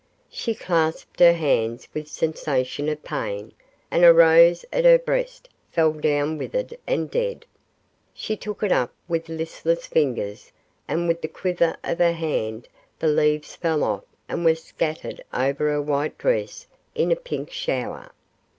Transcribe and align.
She 0.31 0.55
clasped 0.55 1.19
her 1.19 1.33
hands 1.33 1.87
with 1.93 2.05
a 2.05 2.09
sensation 2.09 2.89
of 2.89 3.03
pain, 3.03 3.51
and 3.91 4.03
a 4.03 4.11
rose 4.11 4.65
at 4.73 4.83
her 4.83 4.97
breast 4.97 5.47
fell 5.71 5.93
down 5.93 6.39
withered 6.39 6.75
and 6.87 7.11
dead. 7.11 7.45
She 8.11 8.35
took 8.35 8.63
it 8.63 8.71
up 8.71 8.91
with 9.07 9.29
listless 9.29 9.85
fingers, 9.85 10.51
and 10.87 11.07
with 11.07 11.21
the 11.21 11.27
quiver 11.27 11.77
of 11.83 11.99
her 11.99 12.13
hand 12.13 12.67
the 12.97 13.05
leaves 13.09 13.55
fell 13.55 13.83
off 13.83 14.03
and 14.27 14.43
were 14.43 14.55
scattered 14.55 15.23
over 15.35 15.69
her 15.69 15.81
white 15.83 16.17
dress 16.17 16.65
in 16.95 17.11
a 17.11 17.15
pink 17.15 17.51
shower. 17.51 18.11